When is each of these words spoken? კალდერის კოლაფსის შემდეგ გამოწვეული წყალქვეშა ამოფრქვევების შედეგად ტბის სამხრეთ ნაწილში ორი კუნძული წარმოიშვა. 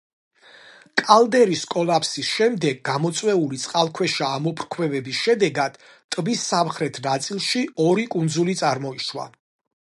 კალდერის 1.01 1.59
კოლაფსის 1.73 2.31
შემდეგ 2.37 2.79
გამოწვეული 2.89 3.59
წყალქვეშა 3.65 4.31
ამოფრქვევების 4.39 5.21
შედეგად 5.27 5.79
ტბის 6.17 6.47
სამხრეთ 6.55 6.99
ნაწილში 7.09 7.63
ორი 7.87 8.09
კუნძული 8.17 8.59
წარმოიშვა. 8.65 9.29